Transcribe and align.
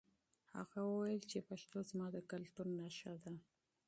هغه 0.57 0.79
وویل 0.91 1.21
چې 1.31 1.45
پښتو 1.49 1.77
زما 1.89 2.07
د 2.15 2.17
کلتور 2.31 2.67
نښه 2.79 3.13
ده. 3.23 3.33